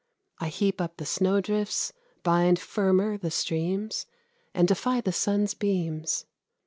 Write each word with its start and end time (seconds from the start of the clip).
I 0.39 0.47
heap 0.47 0.81
up 0.81 0.97
the 0.97 1.05
snowdrifts, 1.05 1.93
bind 2.23 2.57
firmer 2.57 3.19
the 3.19 3.29
streams, 3.29 4.07
And 4.51 4.67
defy 4.67 4.99
the 4.99 5.11
sun's 5.13 5.53
beams. 5.53 6.25